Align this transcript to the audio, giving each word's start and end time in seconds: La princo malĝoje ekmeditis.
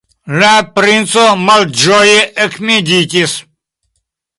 La 0.43 0.53
princo 0.79 1.27
malĝoje 1.43 2.19
ekmeditis. 2.49 3.41